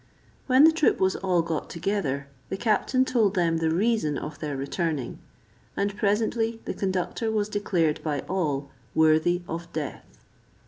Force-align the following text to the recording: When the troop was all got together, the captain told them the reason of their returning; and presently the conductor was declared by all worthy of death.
When 0.47 0.63
the 0.63 0.71
troop 0.71 0.99
was 0.99 1.15
all 1.17 1.43
got 1.43 1.69
together, 1.69 2.27
the 2.49 2.57
captain 2.57 3.05
told 3.05 3.35
them 3.35 3.57
the 3.57 3.69
reason 3.69 4.17
of 4.17 4.39
their 4.39 4.57
returning; 4.57 5.19
and 5.77 5.95
presently 5.95 6.59
the 6.65 6.73
conductor 6.73 7.31
was 7.31 7.47
declared 7.47 8.01
by 8.01 8.21
all 8.21 8.71
worthy 8.95 9.43
of 9.47 9.71
death. 9.73 10.17